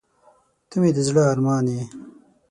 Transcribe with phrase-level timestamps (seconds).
[0.69, 1.83] •ته مې د زړه ارمان یې.